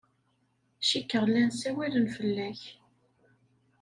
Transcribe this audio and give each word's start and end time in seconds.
Cikkeɣ 0.89 1.23
llan 1.27 1.51
ssawalen 1.53 2.07
fell-ak. 2.15 2.61